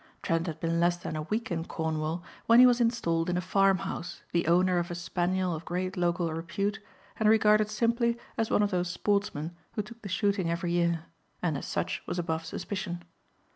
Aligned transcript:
Trent 0.23 0.47
had 0.47 0.59
been 0.59 0.79
less 0.79 0.97
than 0.97 1.15
a 1.15 1.21
week 1.21 1.51
in 1.51 1.63
Cornwall 1.63 2.23
when 2.47 2.59
he 2.59 2.65
was 2.65 2.81
installed 2.81 3.29
in 3.29 3.37
a 3.37 3.39
farmhouse, 3.39 4.23
the 4.31 4.47
owner 4.47 4.79
of 4.79 4.89
a 4.89 4.95
spaniel 4.95 5.53
of 5.53 5.63
great 5.63 5.95
local 5.95 6.33
repute, 6.33 6.79
and 7.19 7.29
regarded 7.29 7.69
simply 7.69 8.17
as 8.35 8.49
one 8.49 8.63
of 8.63 8.71
those 8.71 8.89
sportsmen 8.89 9.55
who 9.73 9.83
took 9.83 10.01
the 10.01 10.09
shooting 10.09 10.49
every 10.49 10.71
year 10.71 11.03
and 11.43 11.55
as 11.55 11.67
such 11.67 12.01
was 12.07 12.17
above 12.17 12.43
suspicion. 12.47 13.03